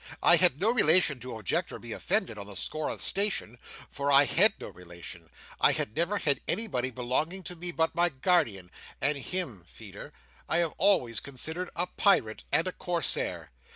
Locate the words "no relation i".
4.59-5.73